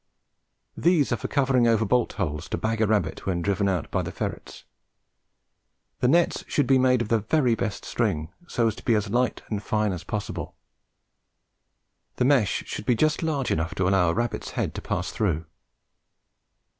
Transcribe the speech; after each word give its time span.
These 0.75 1.11
are 1.11 1.15
for 1.15 1.27
covering 1.27 1.67
over 1.67 1.85
bolt 1.85 2.13
holes 2.13 2.49
to 2.49 2.57
bag 2.57 2.81
a 2.81 2.87
rabbit 2.87 3.27
when 3.27 3.43
driven 3.43 3.69
out 3.69 3.91
by 3.91 4.01
the 4.01 4.11
ferrets. 4.11 4.63
The 5.99 6.07
nets 6.07 6.43
should 6.47 6.65
be 6.65 6.79
made 6.79 7.03
of 7.03 7.09
the 7.09 7.19
very 7.19 7.53
best 7.53 7.85
string, 7.85 8.29
so 8.47 8.65
as 8.65 8.73
to 8.77 8.83
be 8.83 8.95
as 8.95 9.11
light 9.11 9.43
and 9.49 9.61
fine 9.61 9.91
as 9.91 10.03
possible. 10.03 10.55
The 12.15 12.25
mesh 12.25 12.63
should 12.65 12.87
be 12.87 12.95
just 12.95 13.21
large 13.21 13.51
enough 13.51 13.75
to 13.75 13.87
allow 13.87 14.09
a 14.09 14.15
rabbit's 14.15 14.49
head 14.57 14.73
to 14.73 14.81
pass 14.81 15.11
through. 15.11 15.45